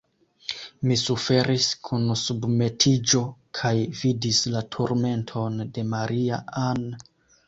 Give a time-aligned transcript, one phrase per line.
[0.91, 3.21] Mi suferis kun submetiĝo,
[3.59, 6.83] kaj vidis la turmenton de Maria-Ann.